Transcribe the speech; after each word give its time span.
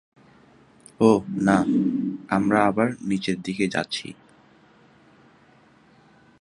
ওহ, 0.99 1.21
না, 1.41 1.57
আমরা 2.29 2.59
আবার 2.65 2.87
নিচের 3.01 3.37
দিকে 3.41 3.65
যাচ্ছি! 3.67 4.07